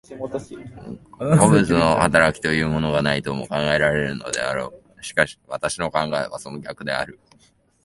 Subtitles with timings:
[1.19, 5.03] 個物の働きというものがないとも考えられるであろう。
[5.03, 7.19] しかし私の考えはその逆である。